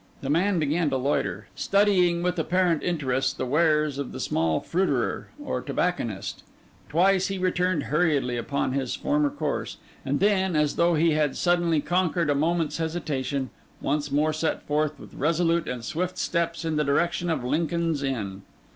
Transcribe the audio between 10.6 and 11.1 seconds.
though